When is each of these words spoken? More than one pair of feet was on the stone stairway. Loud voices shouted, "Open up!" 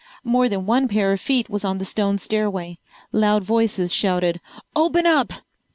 More 0.23 0.49
than 0.49 0.65
one 0.65 0.87
pair 0.87 1.11
of 1.11 1.21
feet 1.21 1.47
was 1.47 1.63
on 1.63 1.77
the 1.77 1.85
stone 1.85 2.17
stairway. 2.17 2.79
Loud 3.11 3.43
voices 3.43 3.93
shouted, 3.93 4.41
"Open 4.75 5.05
up!" 5.05 5.31